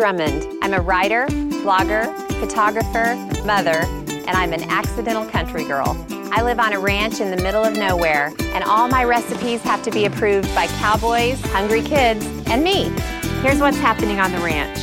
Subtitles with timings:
[0.00, 0.46] Drummond.
[0.62, 5.94] I'm a writer, blogger, photographer, mother, and I'm an accidental country girl.
[6.32, 9.82] I live on a ranch in the middle of nowhere, and all my recipes have
[9.82, 12.84] to be approved by cowboys, hungry kids, and me.
[13.42, 14.78] Here's what's happening on the ranch.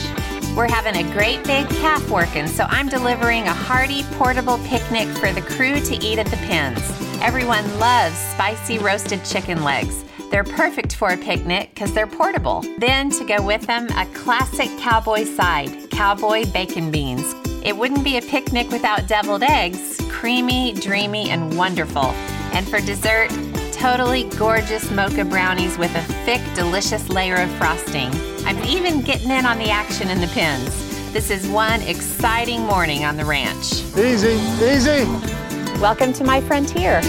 [0.55, 5.31] We're having a great big calf working, so I'm delivering a hearty portable picnic for
[5.31, 6.79] the crew to eat at the pens.
[7.23, 10.05] Everyone loves spicy roasted chicken legs.
[10.29, 12.61] They're perfect for a picnic because they're portable.
[12.79, 17.33] Then, to go with them, a classic cowboy side cowboy bacon beans.
[17.63, 22.05] It wouldn't be a picnic without deviled eggs, creamy, dreamy, and wonderful.
[22.53, 23.29] And for dessert,
[23.71, 28.11] totally gorgeous mocha brownies with a thick, delicious layer of frosting.
[28.45, 30.69] I'm even getting in on the action in the pens.
[31.13, 33.81] This is one exciting morning on the ranch.
[33.97, 35.05] Easy, easy.
[35.79, 37.01] Welcome to my frontier.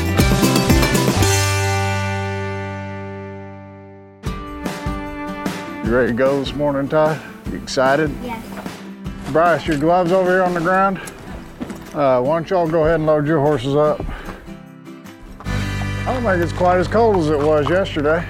[5.88, 7.18] You ready to go this morning, Ty?
[7.50, 8.14] You excited?
[8.22, 8.44] Yes.
[9.32, 10.98] Bryce, your gloves over here on the ground.
[11.94, 14.04] Uh, why don't y'all go ahead and load your horses up?
[15.40, 18.22] I don't think it's quite as cold as it was yesterday.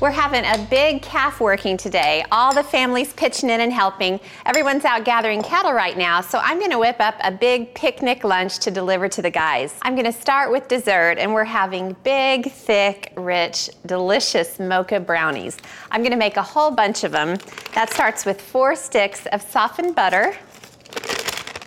[0.00, 2.24] We're having a big calf working today.
[2.32, 4.18] All the families pitching in and helping.
[4.44, 8.58] Everyone's out gathering cattle right now, so I'm gonna whip up a big picnic lunch
[8.58, 9.78] to deliver to the guys.
[9.82, 15.58] I'm gonna start with dessert, and we're having big, thick, rich, delicious mocha brownies.
[15.92, 17.38] I'm gonna make a whole bunch of them.
[17.74, 20.36] That starts with four sticks of softened butter.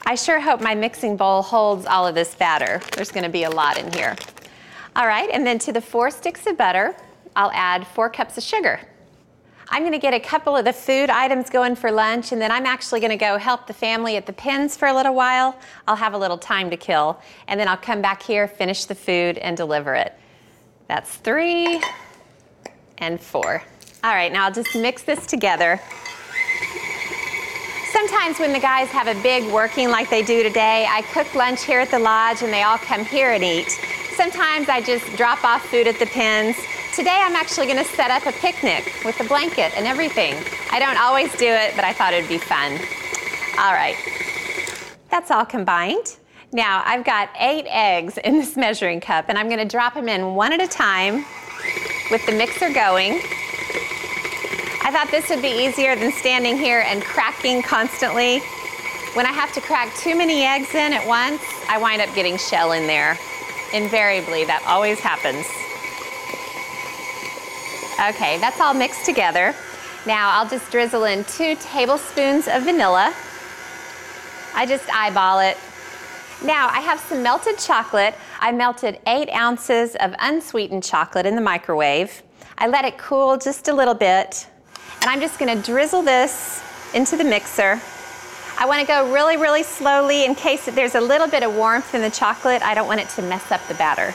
[0.06, 2.82] I sure hope my mixing bowl holds all of this batter.
[2.94, 4.18] There's gonna be a lot in here.
[4.98, 6.96] All right, and then to the four sticks of butter,
[7.38, 8.80] I'll add four cups of sugar.
[9.70, 12.66] I'm gonna get a couple of the food items going for lunch, and then I'm
[12.66, 15.56] actually gonna go help the family at the pens for a little while.
[15.88, 18.96] I'll have a little time to kill, and then I'll come back here, finish the
[18.96, 20.14] food, and deliver it.
[20.88, 21.80] That's three
[22.98, 23.62] and four.
[24.04, 25.80] All right, now I'll just mix this together.
[27.92, 31.64] Sometimes when the guys have a big working like they do today, I cook lunch
[31.64, 33.70] here at the lodge and they all come here and eat.
[34.16, 36.56] Sometimes I just drop off food at the pens.
[36.98, 40.34] Today I'm actually going to set up a picnic with a blanket and everything.
[40.72, 42.72] I don't always do it, but I thought it'd be fun.
[43.60, 43.96] All right,
[45.12, 46.18] that's all combined.
[46.54, 50.10] Now I've got eight eggs in this measuring cup, and I'm going to drop them
[50.10, 51.24] in one at a time
[52.10, 53.20] with the mixer going.
[54.82, 58.40] I thought this would be easier than standing here and cracking constantly.
[59.14, 62.40] When I have to crack too many eggs in at once, I wind up getting
[62.40, 63.20] shell in there.
[63.72, 65.46] Invariably, that always happens.
[68.00, 69.56] Okay, that's all mixed together.
[70.06, 73.14] Now I'll just drizzle in two tablespoons of vanilla.
[74.54, 75.58] I just eyeball it.
[76.44, 78.14] Now I have some melted chocolate.
[78.40, 82.22] I melted eight ounces of unsweetened chocolate in the microwave.
[82.60, 84.48] I let it cool just a little bit.
[85.02, 86.62] And I'm just gonna drizzle this
[86.94, 87.82] into the mixer.
[88.60, 92.02] I wanna go really, really slowly in case there's a little bit of warmth in
[92.02, 92.62] the chocolate.
[92.62, 94.14] I don't want it to mess up the batter.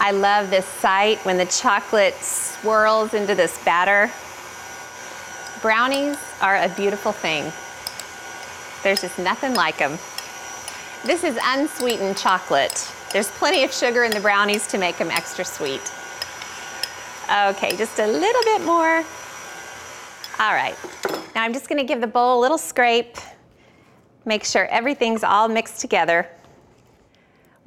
[0.00, 4.10] I love this sight when the chocolate swirls into this batter.
[5.60, 7.52] Brownies are a beautiful thing.
[8.84, 9.98] There's just nothing like them.
[11.04, 12.92] This is unsweetened chocolate.
[13.12, 15.92] There's plenty of sugar in the brownies to make them extra sweet.
[17.30, 19.04] Okay, just a little bit more.
[20.38, 20.76] All right,
[21.34, 23.16] now I'm just gonna give the bowl a little scrape,
[24.24, 26.28] make sure everything's all mixed together.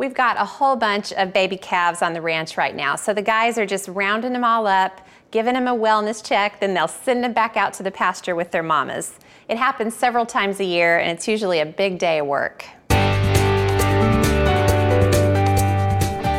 [0.01, 2.95] We've got a whole bunch of baby calves on the ranch right now.
[2.95, 6.73] So the guys are just rounding them all up, giving them a wellness check, then
[6.73, 9.19] they'll send them back out to the pasture with their mamas.
[9.47, 12.65] It happens several times a year, and it's usually a big day of work.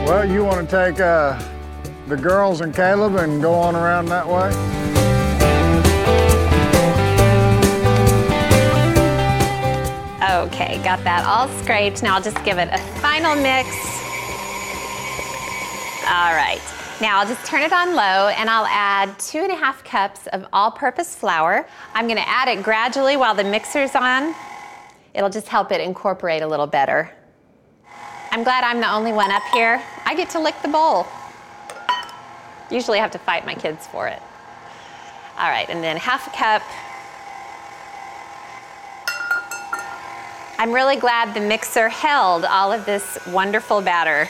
[0.08, 1.40] Well, you want to take uh,
[2.08, 5.11] the girls and Caleb and go on around that way?
[10.62, 12.04] Okay, got that all scraped.
[12.04, 13.68] Now I'll just give it a final mix.
[16.06, 16.62] All right,
[17.00, 20.28] now I'll just turn it on low and I'll add two and a half cups
[20.28, 21.66] of all-purpose flour.
[21.94, 24.36] I'm gonna add it gradually while the mixer's on.
[25.14, 27.10] It'll just help it incorporate a little better.
[28.30, 29.82] I'm glad I'm the only one up here.
[30.04, 31.08] I get to lick the bowl.
[32.70, 34.22] Usually I have to fight my kids for it.
[35.38, 36.62] All right, and then half a cup
[40.62, 44.28] I'm really glad the mixer held all of this wonderful batter.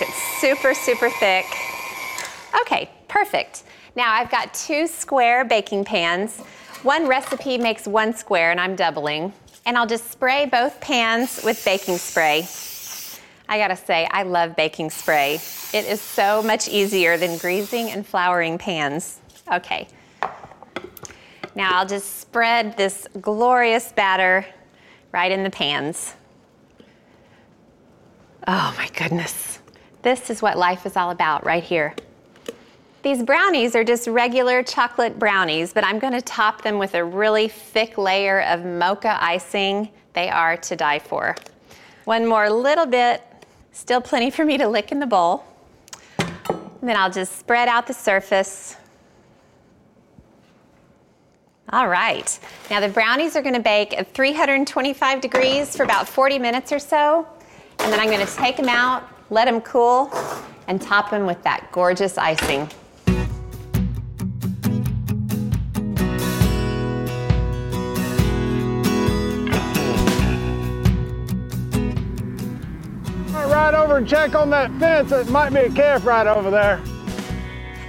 [0.00, 1.44] It's super, super thick.
[2.62, 3.64] Okay, perfect.
[3.96, 6.40] Now I've got two square baking pans.
[6.84, 9.30] One recipe makes one square and I'm doubling.
[9.66, 12.48] And I'll just spray both pans with baking spray.
[13.46, 15.34] I gotta say, I love baking spray.
[15.74, 19.20] It is so much easier than greasing and flouring pans.
[19.52, 19.86] Okay.
[21.54, 24.46] Now I'll just spread this glorious batter
[25.16, 26.14] right in the pans.
[28.46, 29.60] Oh my goodness.
[30.02, 31.94] This is what life is all about right here.
[33.02, 37.48] These brownies are just regular chocolate brownies, but I'm gonna top them with a really
[37.48, 39.88] thick layer of mocha icing.
[40.12, 41.34] They are to die for.
[42.04, 43.24] One more little bit,
[43.72, 45.46] still plenty for me to lick in the bowl.
[46.18, 48.76] And then I'll just spread out the surface.
[51.72, 52.38] All right,
[52.70, 57.26] now the brownies are gonna bake at 325 degrees for about 40 minutes or so.
[57.80, 60.12] And then I'm gonna take them out, let them cool,
[60.68, 62.70] and top them with that gorgeous icing.
[73.32, 75.10] Right over and check on that fence.
[75.10, 76.80] It might be a calf right over there.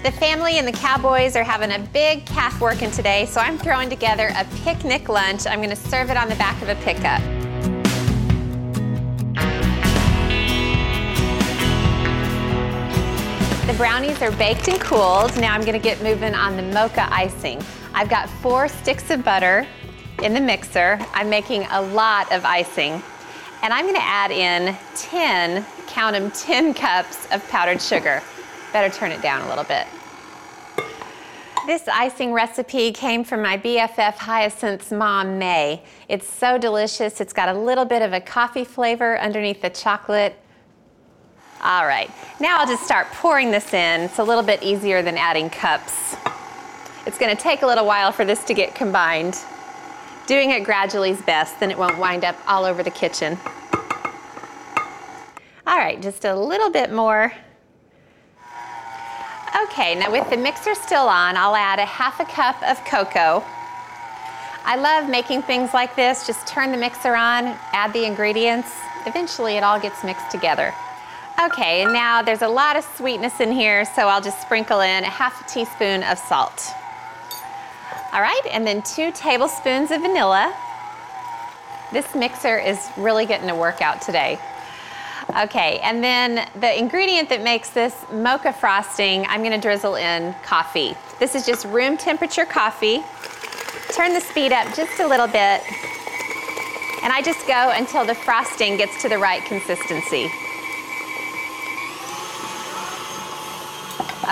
[0.07, 3.89] The family and the cowboys are having a big calf working today, so I'm throwing
[3.89, 5.45] together a picnic lunch.
[5.45, 7.21] I'm gonna serve it on the back of a pickup.
[13.67, 15.35] The brownies are baked and cooled.
[15.41, 17.61] Now I'm gonna get moving on the mocha icing.
[17.93, 19.67] I've got four sticks of butter
[20.23, 20.97] in the mixer.
[21.13, 23.03] I'm making a lot of icing.
[23.61, 28.23] And I'm gonna add in 10, count them, 10 cups of powdered sugar.
[28.71, 29.85] Better turn it down a little bit.
[31.67, 35.83] This icing recipe came from my BFF Hyacinth's mom, May.
[36.07, 37.19] It's so delicious.
[37.19, 40.39] It's got a little bit of a coffee flavor underneath the chocolate.
[41.61, 42.09] All right,
[42.39, 43.99] now I'll just start pouring this in.
[43.99, 46.15] It's a little bit easier than adding cups.
[47.05, 49.37] It's gonna take a little while for this to get combined.
[50.25, 53.37] Doing it gradually is best, then it won't wind up all over the kitchen.
[55.67, 57.33] All right, just a little bit more.
[59.69, 63.43] Okay, now with the mixer still on, I'll add a half a cup of cocoa.
[64.65, 66.25] I love making things like this.
[66.25, 68.73] Just turn the mixer on, add the ingredients.
[69.05, 70.73] Eventually it all gets mixed together.
[71.39, 75.03] Okay, and now there's a lot of sweetness in here, so I'll just sprinkle in
[75.03, 76.71] a half a teaspoon of salt.
[78.11, 80.55] All right, and then two tablespoons of vanilla.
[81.93, 84.39] This mixer is really getting a workout today.
[85.37, 90.95] Okay, and then the ingredient that makes this mocha frosting, I'm gonna drizzle in coffee.
[91.19, 93.03] This is just room temperature coffee.
[93.93, 95.61] Turn the speed up just a little bit,
[97.03, 100.31] and I just go until the frosting gets to the right consistency.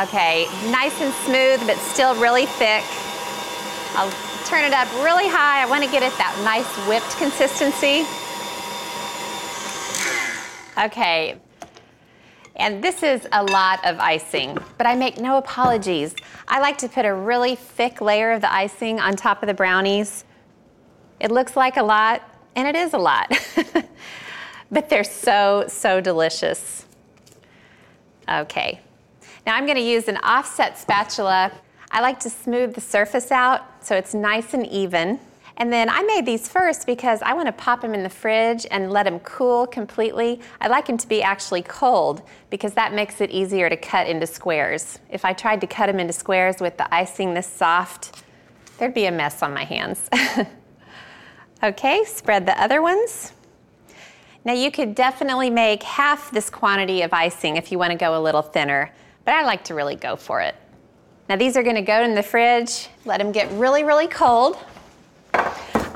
[0.02, 2.84] Okay, nice and smooth, but still really thick.
[3.94, 4.12] I'll
[4.46, 5.62] turn it up really high.
[5.62, 8.07] I want to get it that nice whipped consistency.
[10.77, 11.39] Okay,
[12.57, 16.16] and this is a lot of icing, but I make no apologies.
[16.48, 19.54] I like to put a really thick layer of the icing on top of the
[19.54, 20.25] brownies.
[21.19, 22.24] It looks like a lot,
[22.56, 23.31] and it is a lot,
[24.72, 26.86] but they're so, so delicious.
[28.30, 28.80] Okay,
[29.45, 31.51] now I'm gonna use an offset spatula.
[31.92, 35.19] I like to smooth the surface out so it's nice and even.
[35.57, 38.68] And then I made these first because I want to pop them in the fridge
[38.72, 40.42] and let them cool completely.
[40.60, 44.28] I like them to be actually cold because that makes it easier to cut into
[44.28, 45.00] squares.
[45.10, 48.24] If I tried to cut them into squares with the icing this soft,
[48.78, 50.09] there'd be a mess on my hands.
[51.64, 53.31] okay, spread the other ones.
[54.44, 58.19] Now you could definitely make half this quantity of icing if you want to go
[58.19, 58.92] a little thinner,
[59.24, 60.56] but I like to really go for it.
[61.30, 64.57] Now these are going to go in the fridge, let them get really, really cold.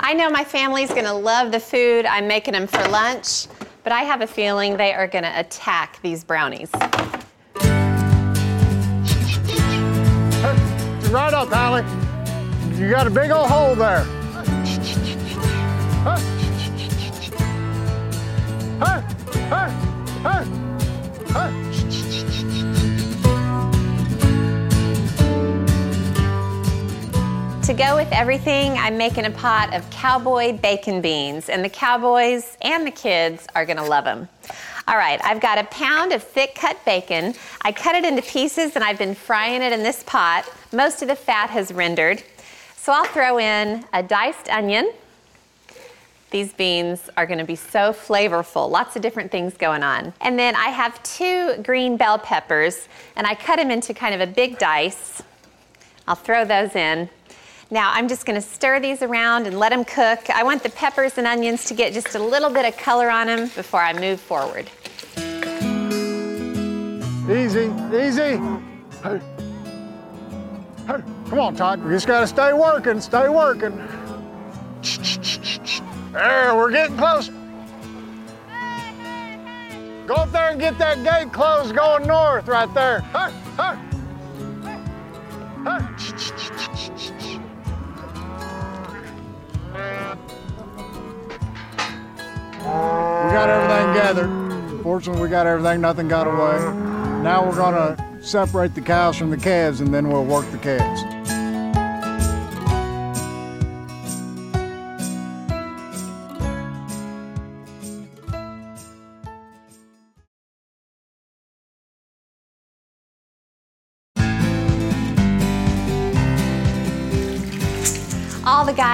[0.02, 2.06] I know my family's going to love the food.
[2.06, 3.46] I'm making them for lunch,
[3.84, 6.70] but I have a feeling they are going to attack these brownies.
[11.10, 11.84] Right up, Allie.
[12.78, 14.04] You got a big old hole there.
[16.02, 16.16] Huh?
[18.80, 19.00] Huh?
[19.50, 19.70] Huh?
[20.22, 20.44] Huh?
[21.28, 21.79] Huh?
[27.70, 32.56] To go with everything, I'm making a pot of cowboy bacon beans, and the cowboys
[32.62, 34.28] and the kids are gonna love them.
[34.88, 37.32] All right, I've got a pound of thick cut bacon.
[37.62, 40.50] I cut it into pieces and I've been frying it in this pot.
[40.72, 42.24] Most of the fat has rendered.
[42.74, 44.92] So I'll throw in a diced onion.
[46.32, 50.12] These beans are gonna be so flavorful, lots of different things going on.
[50.22, 54.20] And then I have two green bell peppers and I cut them into kind of
[54.20, 55.22] a big dice.
[56.08, 57.08] I'll throw those in.
[57.72, 60.28] Now I'm just gonna stir these around and let them cook.
[60.28, 63.28] I want the peppers and onions to get just a little bit of color on
[63.28, 64.68] them before I move forward.
[67.30, 68.40] Easy, easy.
[69.04, 69.20] Hey.
[70.84, 71.02] Hey.
[71.28, 71.84] Come on, Todd.
[71.84, 73.76] We just gotta stay working, stay working.
[76.12, 77.30] There, we're getting close.
[80.08, 83.02] Go up there and get that gate closed going north right there.
[83.12, 83.76] Hey, hey.
[85.58, 86.69] We
[94.14, 94.82] gathered.
[94.82, 96.58] Fortunately, we got everything, nothing got away.
[97.22, 101.02] Now we're gonna separate the cows from the calves and then we'll work the calves.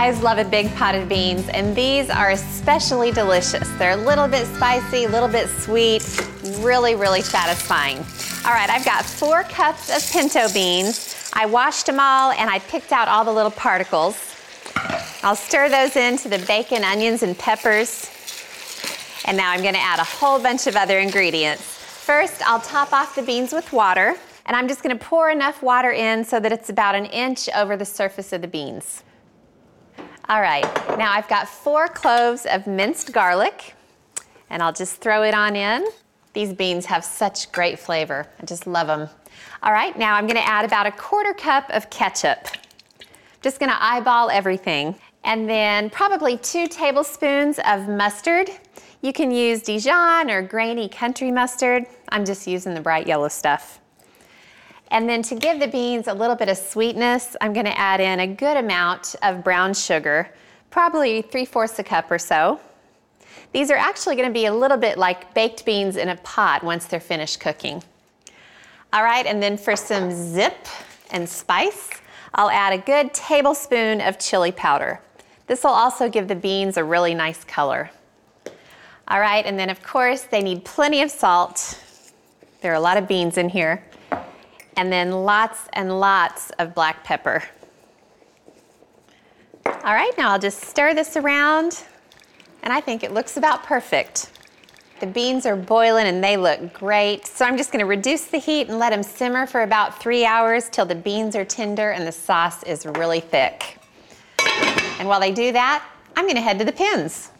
[0.06, 3.68] Guys love a big pot of beans, and these are especially delicious.
[3.70, 6.00] They're a little bit spicy, a little bit sweet,
[6.60, 7.98] really, really satisfying.
[8.46, 11.28] All right, I've got four cups of pinto beans.
[11.32, 14.16] I washed them all and I picked out all the little particles.
[15.24, 18.08] I'll stir those into the bacon, onions, and peppers.
[19.24, 21.64] And now I'm gonna add a whole bunch of other ingredients.
[21.64, 25.90] First, I'll top off the beans with water, and I'm just gonna pour enough water
[25.90, 29.02] in so that it's about an inch over the surface of the beans.
[30.28, 30.64] All right,
[30.98, 33.74] now I've got four cloves of minced garlic,
[34.50, 35.86] and I'll just throw it on in.
[36.32, 38.26] These beans have such great flavor.
[38.40, 39.08] I just love them.
[39.62, 42.48] All right, now I'm gonna add about a quarter cup of ketchup.
[43.40, 44.96] Just gonna eyeball everything.
[45.22, 48.50] And then probably two tablespoons of mustard.
[49.02, 51.86] You can use Dijon or grainy country mustard.
[52.08, 53.78] I'm just using the bright yellow stuff.
[54.90, 58.20] And then to give the beans a little bit of sweetness, I'm gonna add in
[58.20, 60.30] a good amount of brown sugar,
[60.70, 62.60] probably three-fourths a cup or so.
[63.52, 66.86] These are actually gonna be a little bit like baked beans in a pot once
[66.86, 67.82] they're finished cooking.
[68.92, 70.66] All right, and then for some zip
[71.10, 71.90] and spice,
[72.34, 75.00] I'll add a good tablespoon of chili powder.
[75.48, 77.90] This will also give the beans a really nice color.
[79.08, 81.80] All right, and then of course they need plenty of salt.
[82.60, 83.82] There are a lot of beans in here
[84.76, 87.42] and then lots and lots of black pepper.
[89.66, 91.84] All right, now I'll just stir this around,
[92.62, 94.30] and I think it looks about perfect.
[94.98, 97.26] The beans are boiling and they look great.
[97.26, 100.70] So I'm just gonna reduce the heat and let them simmer for about three hours
[100.70, 103.78] till the beans are tender and the sauce is really thick.
[104.98, 105.84] And while they do that,
[106.16, 107.30] I'm gonna head to the pins.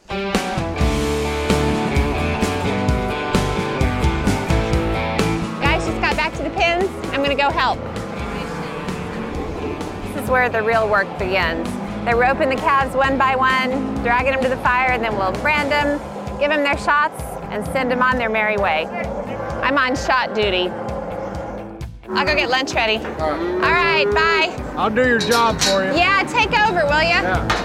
[7.36, 7.78] Go help.
[10.14, 11.68] This is where the real work begins.
[12.04, 13.70] They're roping the calves one by one,
[14.02, 15.98] dragging them to the fire, and then we'll brand them,
[16.38, 18.86] give them their shots, and send them on their merry way.
[19.62, 20.68] I'm on shot duty.
[22.08, 22.96] I'll go get lunch ready.
[22.96, 24.64] All right, All right bye.
[24.76, 25.92] I'll do your job for you.
[25.92, 27.08] Yeah, take over, will you?
[27.08, 27.62] Yeah.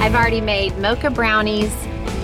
[0.00, 1.72] I've already made mocha brownies,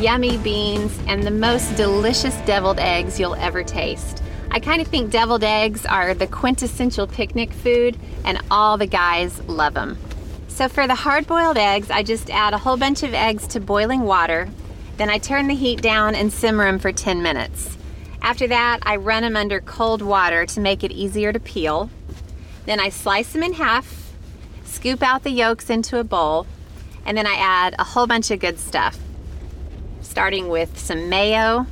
[0.00, 4.22] yummy beans, and the most delicious deviled eggs you'll ever taste.
[4.50, 9.40] I kind of think deviled eggs are the quintessential picnic food, and all the guys
[9.48, 9.98] love them.
[10.46, 14.02] So for the hard-boiled eggs, I just add a whole bunch of eggs to boiling
[14.02, 14.48] water,
[14.98, 17.76] then I turn the heat down and simmer them for 10 minutes.
[18.22, 21.90] After that, I run them under cold water to make it easier to peel.
[22.66, 24.12] Then I slice them in half,
[24.64, 26.46] scoop out the yolks into a bowl,
[27.04, 28.98] and then I add a whole bunch of good stuff
[30.08, 31.66] starting with some mayo,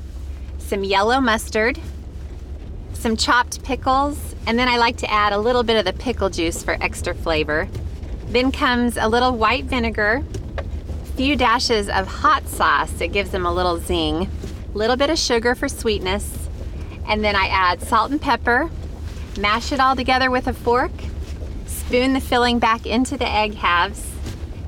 [0.59, 1.81] some yellow mustard,
[2.93, 6.28] some chopped pickles, and then I like to add a little bit of the pickle
[6.28, 7.66] juice for extra flavor.
[8.28, 10.23] Then comes a little white vinegar,
[10.59, 14.28] a few dashes of hot sauce that gives them a little zing,
[14.75, 16.49] a little bit of sugar for sweetness,
[17.09, 18.71] and then I add salt and pepper,
[19.40, 20.93] mash it all together with a fork,
[21.66, 24.07] spoon the filling back into the egg halves,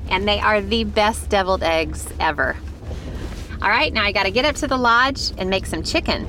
[0.09, 2.57] and they are the best deviled eggs ever.
[3.61, 6.25] All right, now I gotta get up to the lodge and make some chicken.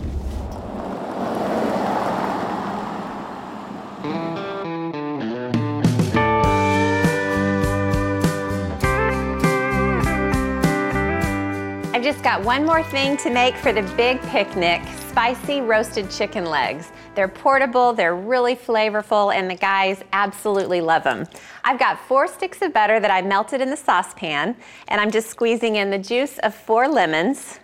[12.00, 14.80] I've just got one more thing to make for the big picnic,
[15.10, 16.92] spicy roasted chicken legs.
[17.14, 21.26] They're portable, they're really flavorful, and the guys absolutely love them.
[21.62, 24.56] I've got four sticks of butter that I melted in the saucepan,
[24.88, 27.60] and I'm just squeezing in the juice of four lemons.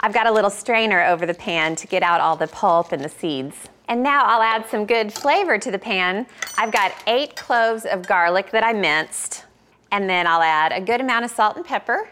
[0.00, 3.04] I've got a little strainer over the pan to get out all the pulp and
[3.04, 3.54] the seeds.
[3.86, 6.26] And now I'll add some good flavor to the pan.
[6.56, 9.44] I've got eight cloves of garlic that I minced,
[9.92, 12.08] and then I'll add a good amount of salt and pepper,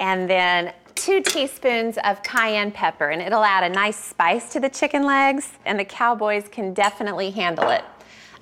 [0.00, 4.68] and then two teaspoons of cayenne pepper, and it'll add a nice spice to the
[4.68, 7.84] chicken legs, and the cowboys can definitely handle it.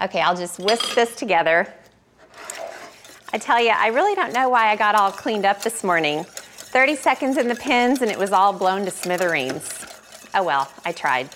[0.03, 1.73] Okay, I'll just whisk this together.
[3.33, 6.25] I tell you, I really don't know why I got all cleaned up this morning.
[6.25, 9.87] 30 seconds in the pins and it was all blown to smithereens.
[10.35, 11.31] Oh well, I tried.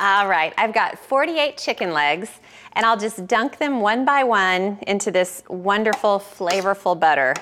[0.00, 2.30] All right, I've got 48 chicken legs
[2.72, 7.34] and I'll just dunk them one by one into this wonderful, flavorful butter.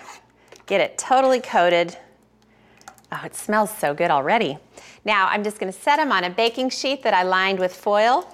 [0.71, 1.99] Get it totally coated.
[3.11, 4.57] Oh, it smells so good already.
[5.05, 8.33] Now I'm just gonna set them on a baking sheet that I lined with foil.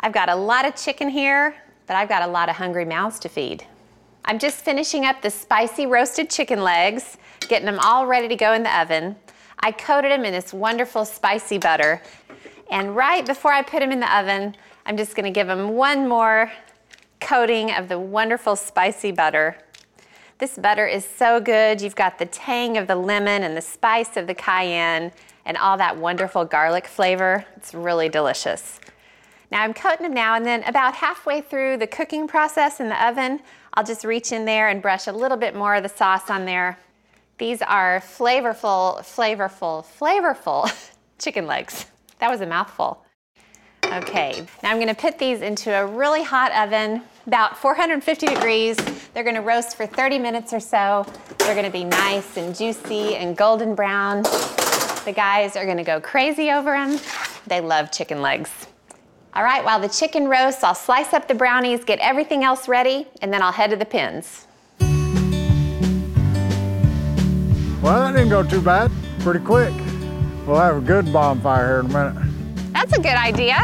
[0.00, 1.54] I've got a lot of chicken here,
[1.86, 3.64] but I've got a lot of hungry mouths to feed.
[4.24, 8.52] I'm just finishing up the spicy roasted chicken legs, getting them all ready to go
[8.52, 9.14] in the oven.
[9.60, 12.02] I coated them in this wonderful spicy butter.
[12.72, 16.08] And right before I put them in the oven, I'm just gonna give them one
[16.08, 16.50] more
[17.20, 19.56] coating of the wonderful spicy butter.
[20.40, 21.82] This butter is so good.
[21.82, 25.12] You've got the tang of the lemon and the spice of the cayenne
[25.44, 27.44] and all that wonderful garlic flavor.
[27.56, 28.80] It's really delicious.
[29.52, 33.06] Now I'm coating them now and then about halfway through the cooking process in the
[33.06, 33.40] oven,
[33.74, 36.46] I'll just reach in there and brush a little bit more of the sauce on
[36.46, 36.78] there.
[37.36, 41.84] These are flavorful, flavorful, flavorful chicken legs.
[42.18, 43.04] That was a mouthful.
[43.84, 48.76] Okay, now I'm gonna put these into a really hot oven, about 450 degrees.
[49.14, 51.06] They're gonna roast for 30 minutes or so.
[51.38, 54.22] They're gonna be nice and juicy and golden brown.
[55.04, 56.98] The guys are gonna go crazy over them.
[57.46, 58.50] They love chicken legs.
[59.32, 63.06] All right, while the chicken roasts, I'll slice up the brownies, get everything else ready,
[63.22, 64.48] and then I'll head to the pins.
[67.80, 68.90] Well, that didn't go too bad.
[69.20, 69.72] Pretty quick.
[70.48, 72.72] We'll have a good bonfire here in a minute.
[72.72, 73.56] That's a good idea.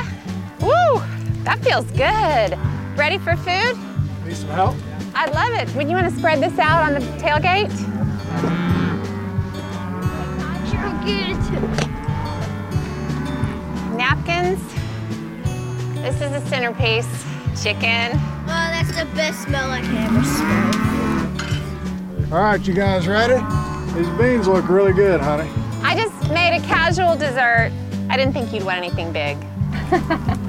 [0.61, 1.02] Woo,
[1.42, 2.75] that feels good.
[2.96, 3.78] Ready for food?
[4.24, 4.74] Need some help?
[5.14, 5.72] I love it.
[5.76, 7.70] Would you want to spread this out on the tailgate?
[13.96, 14.60] Napkins.
[16.02, 17.06] This is the centerpiece.
[17.62, 18.10] Chicken.
[18.14, 20.75] Oh, that's the best smell I can ever smell.
[22.34, 23.34] All right, you guys ready?
[23.94, 25.49] These beans look really good, honey.
[25.82, 27.71] I just made a casual dessert.
[28.08, 29.36] I didn't think you'd want anything big.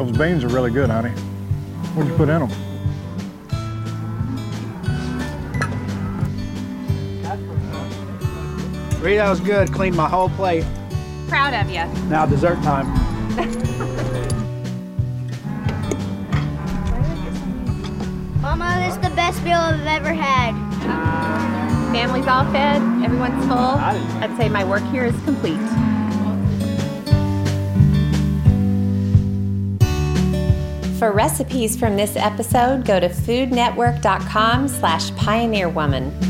[0.00, 1.10] Those beans are really good, honey.
[1.10, 2.48] What'd you put in them?
[9.00, 9.72] Rita, that was good.
[9.72, 10.64] Cleaned my whole plate.
[11.28, 11.84] Proud of you.
[12.08, 12.86] Now dessert time.
[18.40, 20.54] Mama, this is the best meal I've ever had.
[20.88, 21.19] Uh,
[21.92, 22.80] Family's all fed.
[23.04, 23.56] Everyone's full.
[23.56, 25.58] I'd say my work here is complete.
[30.98, 36.29] For recipes from this episode, go to foodnetwork.com slash pioneerwoman.